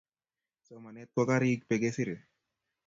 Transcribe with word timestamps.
Somanet 0.69 1.09
ko 1.15 1.21
karik 1.29 1.61
be 1.67 1.75
kisirei 1.81 2.23